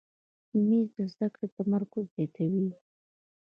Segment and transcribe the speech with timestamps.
[0.67, 2.67] مېز د زده کړو تمرکز زیاتوي.